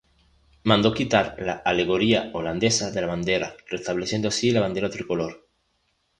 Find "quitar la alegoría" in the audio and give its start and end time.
0.95-2.31